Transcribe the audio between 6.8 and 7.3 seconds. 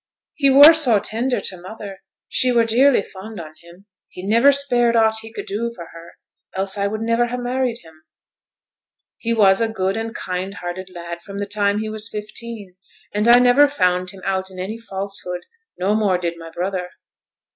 would niver